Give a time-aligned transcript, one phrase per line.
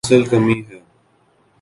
[0.03, 0.79] اصل کمی ہے۔